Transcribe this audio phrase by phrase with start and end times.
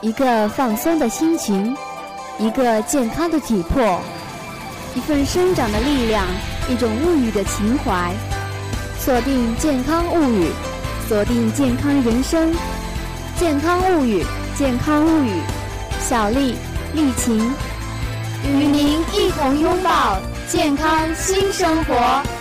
[0.00, 1.76] 一个放松的心情，
[2.38, 3.98] 一个健康的体魄，
[4.94, 6.24] 一份生长的力量，
[6.70, 8.12] 一种物语的情怀。
[9.00, 10.50] 锁定健康物语，
[11.08, 12.54] 锁定健康人生。
[13.40, 14.24] 健康物语，
[14.56, 15.32] 健康物语，
[16.00, 16.54] 小丽、
[16.94, 17.52] 丽琴
[18.44, 20.18] 与您一同拥抱
[20.48, 22.37] 健康新生活。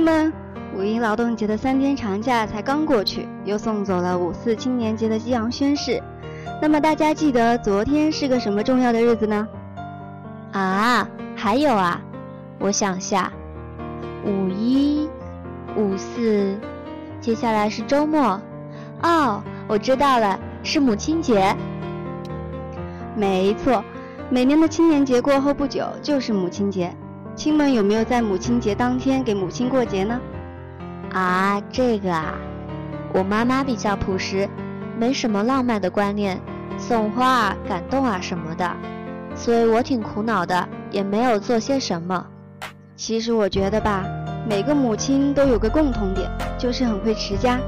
[0.00, 0.32] 们，
[0.76, 6.02] 五一劳动节的三天长假才刚过去，又送走了五四青年节的激昂宣誓。
[6.60, 9.46] 那么大家记得昨天是个什么重要的日子呢？
[10.52, 12.00] 啊，还有啊，
[12.58, 13.32] 我想下，
[14.24, 15.08] 五一、
[15.76, 16.58] 五四，
[17.20, 18.40] 接下来是周末。
[19.02, 21.56] 哦，我知道了，是母亲节。
[23.16, 23.82] 没错，
[24.28, 26.94] 每年的青年节过后不久就是母亲节。
[27.36, 30.20] 亲们有没有在母亲节当天给母亲过节呢？
[31.12, 32.34] 啊，这个啊，
[33.14, 34.48] 我妈妈比较朴实，
[34.98, 36.38] 没什么浪漫的观念，
[36.76, 38.70] 送花啊、感动啊什么的，
[39.34, 42.26] 所以我挺苦恼的，也没有做些什么。
[42.94, 44.04] 其实我觉得吧，
[44.46, 47.58] 每个母亲都有个共同点，就是很会持家。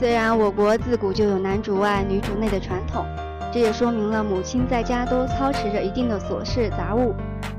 [0.00, 3.06] 虽然我国自古就有男主外女主内的传统，
[3.52, 7.14] 这也说明了母亲在家都操持着一定的琐事杂物。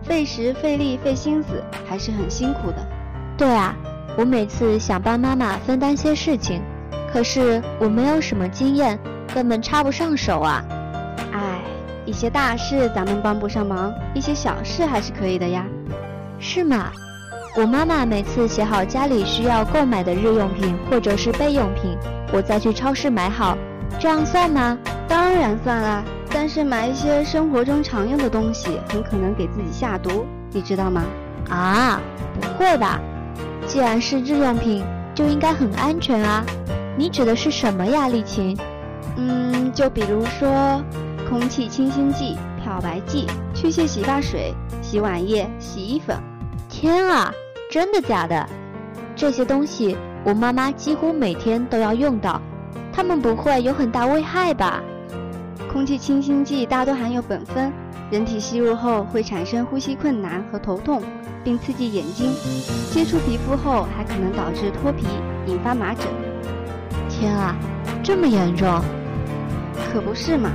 [0.09, 2.77] 费时费力费心思，还是很辛苦的。
[3.38, 3.75] 对啊，
[4.17, 6.63] 我每次想帮妈妈分担些事情，
[7.13, 8.97] 可是我没有什么经验，
[9.35, 10.65] 根本插不上手啊。
[11.31, 11.61] 唉，
[12.05, 15.63] 一些大事咱们帮不上忙，一些小事还是可以的呀。
[16.39, 16.91] 是吗？
[17.55, 21.95] 我妈妈每次写好家里需要购买的日用品或者是备用品，
[22.33, 23.55] 我再去超市买好，
[23.99, 24.75] 这样算吗？
[25.07, 26.03] 当然算啦。
[26.42, 31.04] 但是买一些生活中常用的东西，很可能给自己下毒，你知道吗？
[31.50, 32.00] 啊，
[32.40, 32.98] 不会吧？
[33.68, 34.82] 既然是日用品，
[35.14, 36.42] 就应该很安全啊。
[36.98, 38.58] 你指的是什么呀，丽琴？
[39.17, 40.82] 嗯，就比如说
[41.30, 46.17] 空气清新剂、漂白剂、去屑洗发水、洗碗液、洗衣粉。
[46.70, 47.33] 天啊，
[47.70, 48.48] 真的假的？
[49.14, 52.42] 这些东西我妈妈几乎每天都要用到，
[52.94, 54.82] 它们不会有很大危害吧？
[55.71, 57.71] 空气清新剂大多含有苯酚，
[58.09, 61.03] 人体吸入后会产生呼吸困难和头痛，
[61.43, 62.31] 并刺激眼睛。
[62.91, 65.05] 接触皮肤后还可能导致脱皮，
[65.45, 66.07] 引发麻疹。
[67.07, 67.55] 天啊，
[68.02, 68.81] 这么严重？
[69.93, 70.49] 可不是嘛。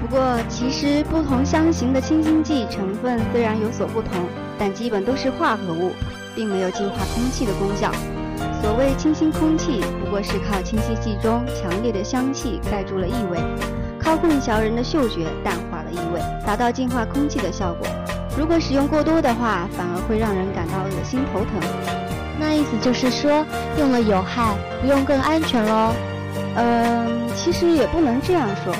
[0.00, 4.26] 不过其实不同香型的清新剂成分虽然有所不同，
[4.58, 5.92] 但基本都是化合物，
[6.34, 7.92] 并没有净化空气的功效。
[8.62, 13.38] 所谓清新空气，不过是靠清新剂中强烈的香气盖住了异味。
[14.10, 17.86] 靠混淆人的嗅觉，淡化了异味，达到净化空气的效果。
[18.36, 21.50] 如果使用过多的话，反而会让人感到恶心头疼。
[22.36, 23.46] 那意思就是说，
[23.78, 25.94] 用了有害，不用更安全喽？
[26.56, 28.74] 嗯，其实也不能这样说，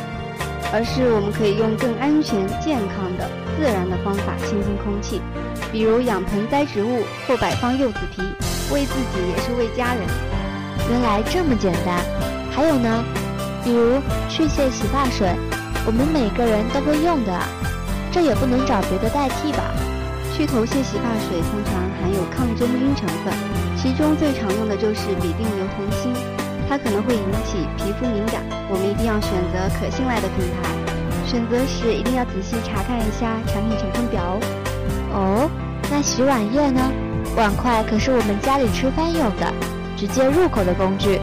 [0.73, 5.23] 而是我们可以用更安全、健康的、自然的方法清新空气，
[5.71, 8.21] 比如养盆栽植物或摆放柚子皮，
[8.75, 10.03] 为自己也是为家人。
[10.91, 12.03] 原来这么简单。
[12.51, 13.05] 还有呢？
[13.65, 15.29] 比如去屑洗发水，
[15.87, 17.33] 我们每个人都会用的，
[18.11, 19.71] 这也不能找别的代替吧？
[20.33, 23.35] 去头屑洗发水通常含有抗真菌成分，
[23.77, 26.15] 其中最常用的就是吡啶硫酮锌，
[26.69, 28.41] 它可能会引起皮肤敏感，
[28.71, 30.71] 我们一定要选择可信赖的品牌，
[31.27, 34.41] 选择时一定要仔细查看一下产品成分表哦。
[35.13, 35.51] 哦，
[35.91, 36.81] 那洗碗液呢？
[37.37, 39.53] 碗筷可是我们家里吃饭用的，
[39.97, 41.21] 直接入口的工具，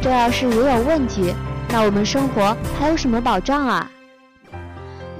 [0.00, 1.34] 这要是也有问题。
[1.72, 3.88] 那我们生活还有什么保障啊？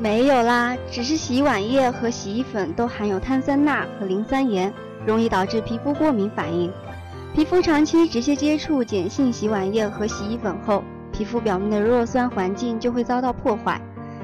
[0.01, 4.73] 没有啦，只是洗碗液和洗衣粉都含有碳酸钠和磷酸盐，
[5.07, 6.73] 容易导致皮肤过敏反应。
[7.33, 13.81] 皮肤长期直接接触碱性洗碗液和洗衣粉后，皮肤表面的弱酸环境就会遭到破坏，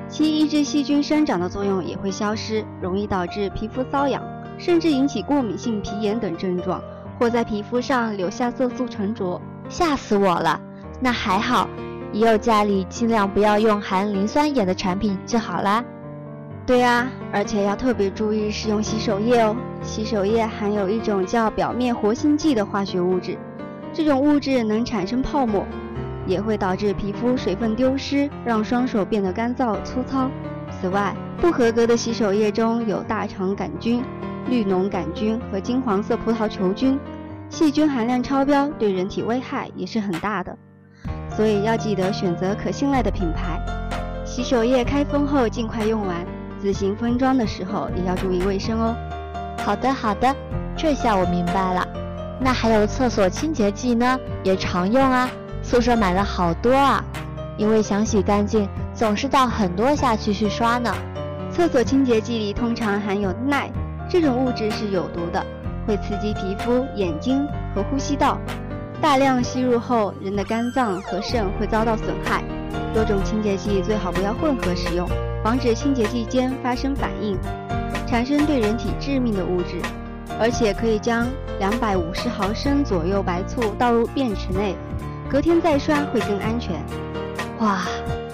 [0.08, 4.20] 其抑制细菌生长的作用也会消失，容易导致皮肤瘙痒，
[4.58, 6.82] 甚至引起过敏性皮炎等症状，
[7.20, 9.40] 或在皮肤上留下色素沉着。
[9.69, 10.61] 吓死我了！
[11.00, 11.69] 那还好。
[12.16, 15.84] 以后家里尽量不要用含磷酸盐的产品就好啦。
[16.64, 19.54] 对啊，而且要特别注意使用洗手液哦。
[19.82, 23.36] 洗手液含有一种叫表面活性剂的化学物质，
[23.92, 25.66] 这种物质能产生泡沫，
[26.26, 30.30] 也会导致皮肤水分丢失，让双手变得干燥粗糙。
[30.70, 34.02] 此外，不合格的洗手液中有大肠杆菌、
[34.48, 36.98] 绿脓杆菌和金黄色葡萄球菌，
[37.50, 40.56] 细菌含量超标，对人体危害也是很大的。
[41.37, 43.61] 所以要记得选择可信赖的品牌。
[44.25, 46.25] 洗手液开封后尽快用完，
[46.59, 48.97] 自行分装的时候也要注意卫生哦。
[49.59, 50.35] 好的，好的，
[50.77, 51.87] 这下我明白了。
[52.41, 55.29] 那还有厕所清洁剂呢，也常用啊。
[55.62, 57.05] 宿舍买了好多啊，
[57.56, 60.94] 因为想洗干净，总是倒很多下去去刷呢。
[61.50, 63.71] 厕所清洁剂里通常含有氖，
[64.09, 65.44] 这种物质是有毒的，
[65.87, 68.38] 会刺激皮肤、眼睛和呼吸道。
[69.00, 72.43] 大量吸入后，人的肝脏和肾会遭到损害。
[72.94, 75.08] 多种清洁剂最好不要混合使用，
[75.44, 77.38] 防止清洁剂间发生反应，
[78.06, 79.81] 产生对人体致命的物质。
[80.38, 81.26] 而且可以将
[81.58, 84.75] 两百五十毫升左右白醋倒入便池内，
[85.31, 86.76] 隔天再刷会更安全。
[87.60, 87.87] 哇，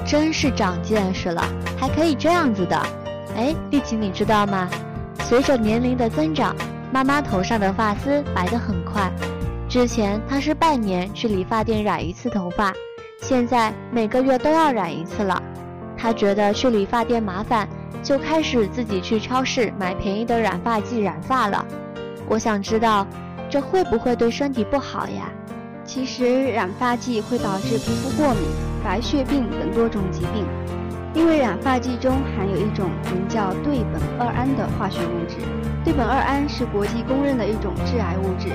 [0.05, 1.45] 真是长见识了，
[1.79, 2.77] 还可以这样子的。
[3.37, 4.69] 哎，丽琴，你知道吗？
[5.21, 6.57] 随着年龄的增长，
[6.93, 9.13] 妈妈头上的发丝白得很快。
[9.73, 12.75] 之前他是半年去理发店染一次头发，
[13.23, 15.43] 现在每个月都要染一次了。
[15.97, 17.67] 他觉得去理发店麻烦，
[18.03, 21.65] 就开始自己去超市买便宜的染发剂染发了。
[22.29, 23.07] 我想知道，
[23.49, 25.33] 这会不会对身体不好呀？
[25.87, 28.43] 其实染发剂会导致皮肤过敏、
[28.85, 30.45] 白血病等多种疾病。
[31.15, 35.37] 因为染发剂中含有一种名叫对苯二胺的化学物质，
[35.83, 38.51] 对苯二胺是国际公认的一种致癌物质。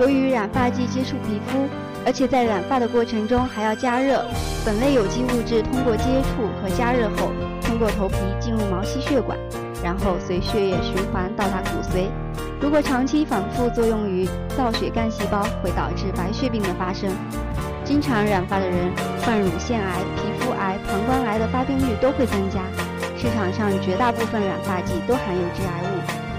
[0.00, 1.68] 由于染发剂接触皮肤，
[2.06, 4.24] 而且在染发的过程中还要加热，
[4.64, 7.30] 本类有机物质通过接触和加热后，
[7.60, 9.36] 通过头皮进入毛细血管，
[9.84, 12.08] 然后随血液循环到达骨髓。
[12.62, 14.26] 如果长期反复作用于
[14.56, 17.10] 造血干细胞，会导致白血病的发生。
[17.84, 22.62] 经常染发的人，患乳腺癌、皮肤癌、膀胱癌的发病率都会增加。
[23.18, 26.29] 市场上绝大部分染发剂都含有致癌物。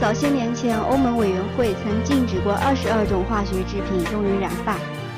[0.00, 4.76] 早些年前，欧盟委员会曾禁止过二十二种化学制品用于染发，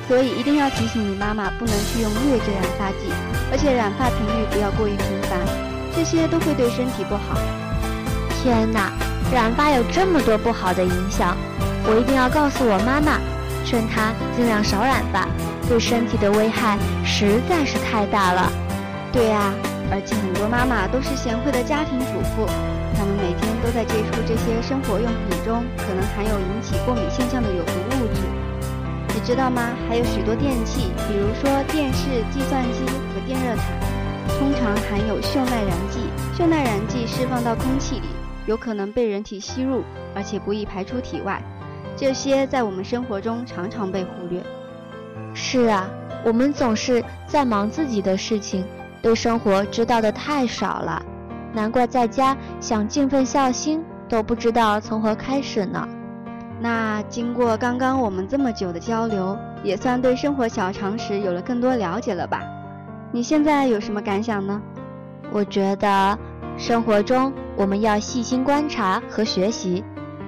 [0.08, 3.12] 所以一定要提醒你妈妈不能去用劣质染发剂，
[3.52, 5.38] 而且染发频率不要过于频繁，
[5.94, 7.36] 这些都会对身体不好。
[8.42, 8.90] 天哪，
[9.30, 11.36] 染发有这么多不好的影响，
[11.84, 13.20] 我一定要告诉我妈妈。
[13.62, 15.28] 劝她尽量少染发，
[15.68, 18.50] 对身体的危害实在是太大了。
[19.12, 19.52] 对啊，
[19.92, 22.48] 而且很多妈妈都是贤惠的家庭主妇，
[23.00, 28.20] 我们每天都在接触这些生活用品中可能含有引起过敏现象的有毒物质。
[29.14, 29.72] 你知道吗？
[29.88, 36.00] 还有许多电器，比如说电视、计算机和电热毯，通常含有溴耐燃剂。
[36.36, 38.08] 溴耐燃剂释放到空气里，
[38.44, 39.82] 有可能被人体吸入，
[40.14, 41.42] 而且不易排出体外。
[41.96, 44.42] 这些在我们生活中常常被忽略。
[45.32, 45.88] 是啊，
[46.22, 48.62] 我们总是在忙自己的事情，
[49.00, 51.02] 对生活知道的太少了。
[51.52, 55.88] 难怪在家想尽份孝心都不知道从何开始呢。
[56.60, 62.42] 那经过刚刚我们这么久的交流，也算对生活小常识有了更多了解了吧？
[63.12, 64.60] 你现在有什么感想呢？
[65.32, 66.18] 我觉得
[66.58, 69.84] 生活中我们要细心观察和学习。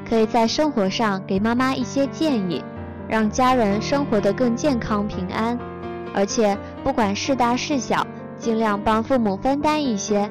[0.09, 2.63] 可以在生活上给妈妈一些建议，
[3.09, 5.59] 让家人生活得更健康平安。
[6.13, 10.29] 而且不管事大事小，尽量帮父母分担一些。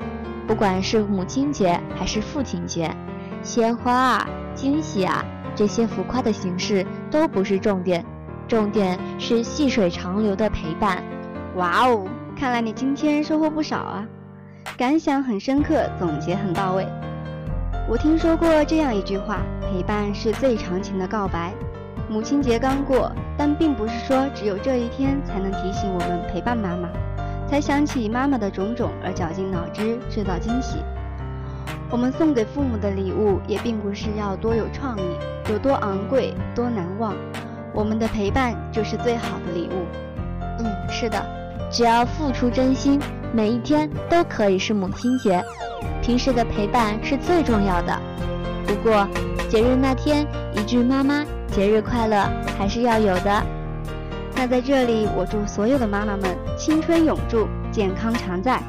[0.51, 2.94] 不管是母亲节还是父亲节，
[3.42, 5.24] 鲜花啊、惊喜啊，
[5.56, 8.03] 这些浮夸的形式都不是重点，
[8.50, 11.01] 重点是细水长流的陪伴。
[11.56, 12.06] 哇哦，
[12.38, 14.06] 看来你今天收获不少啊，
[14.75, 16.86] 感想很深刻，总结很到位。
[17.88, 21.54] 我听说过这样一句话：陪伴是最长情的告白。
[22.09, 26.90] 母亲节刚过，但并不是说只有这一天才能提醒我们陪伴妈妈，
[27.52, 30.78] 才想起妈妈的种种而绞尽脑汁制造惊喜。
[31.90, 35.04] 我们送给父母的礼物也并不是要多有创意、
[35.50, 37.14] 有多昂贵、多难忘，
[37.74, 39.86] 我们的陪伴就是最好的礼物。
[40.60, 41.22] 嗯，是的，
[41.70, 42.98] 只要付出真心，
[43.34, 45.44] 每一天都可以是母亲节。
[46.02, 48.00] 平时的陪伴是最重要的，
[48.66, 49.06] 不过
[49.50, 53.44] 节日那天一句“妈妈节日快乐”还是要有的。
[54.42, 58.60] 那在这里，我祝所有的妈妈们青春永驻，健康常在，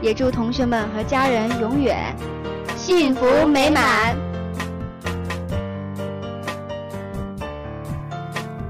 [0.00, 2.14] 也祝同学们和家人永远
[2.76, 4.16] 幸福美满。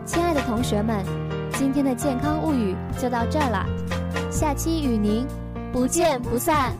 [0.06, 1.04] 亲爱的同学们，
[1.52, 3.66] 今天的健康物语就到这儿了，
[4.30, 5.26] 下期与您
[5.70, 6.72] 不见不散。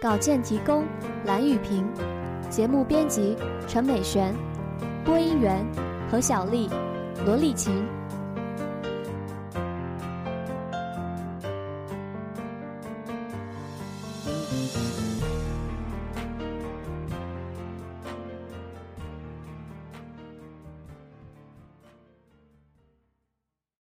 [0.00, 0.82] 稿件提供：
[1.26, 1.86] 蓝雨萍，
[2.50, 3.36] 节目编辑：
[3.68, 4.34] 陈美璇，
[5.04, 5.64] 播音员：
[6.10, 6.68] 何小丽、
[7.24, 7.86] 罗丽琴。